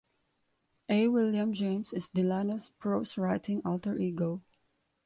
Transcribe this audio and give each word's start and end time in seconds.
A. 0.89 1.07
William 1.09 1.53
James 1.53 1.93
is 1.93 2.09
Delano's 2.09 2.71
prose-writing 2.79 3.61
alter 3.65 3.99
ego. 3.99 4.41